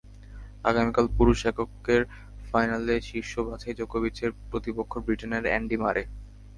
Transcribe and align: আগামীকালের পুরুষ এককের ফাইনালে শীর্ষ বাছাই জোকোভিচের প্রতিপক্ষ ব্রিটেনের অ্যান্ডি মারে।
আগামীকালের 0.65 1.15
পুরুষ 1.17 1.39
এককের 1.45 2.01
ফাইনালে 2.47 2.95
শীর্ষ 3.09 3.33
বাছাই 3.47 3.73
জোকোভিচের 3.79 4.31
প্রতিপক্ষ 4.49 4.93
ব্রিটেনের 5.05 5.43
অ্যান্ডি 5.47 5.77
মারে। 5.83 6.03